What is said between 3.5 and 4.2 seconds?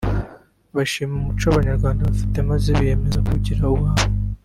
uwabo